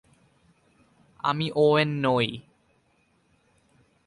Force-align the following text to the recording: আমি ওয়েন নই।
আমি 1.23 1.47
ওয়েন 1.55 1.89
নই। 2.01 2.27